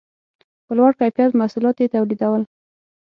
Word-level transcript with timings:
په 0.65 0.71
لوړ 0.77 0.91
کیفیت 0.99 1.31
محصولات 1.39 1.75
یې 1.79 1.91
تولیدول 1.93 2.41